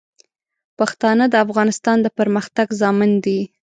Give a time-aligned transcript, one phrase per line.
[0.79, 3.39] پښتانه د افغانستان د پرمختګ ضامن دي.